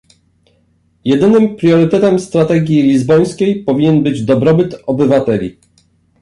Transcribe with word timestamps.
Jedynym 1.05 1.55
priorytetem 1.55 2.19
strategii 2.19 2.83
lizbońskiej 2.83 3.63
powinien 3.63 4.03
być 4.03 4.21
dobrobyt 4.25 4.83
obywateli 4.87 5.57